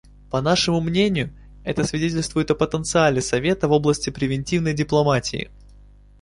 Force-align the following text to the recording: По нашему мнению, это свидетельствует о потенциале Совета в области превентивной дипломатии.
По 0.31 0.41
нашему 0.41 0.81
мнению, 0.81 1.31
это 1.63 1.83
свидетельствует 1.83 2.49
о 2.49 2.55
потенциале 2.55 3.21
Совета 3.21 3.67
в 3.67 3.71
области 3.71 4.09
превентивной 4.09 4.73
дипломатии. 4.73 5.51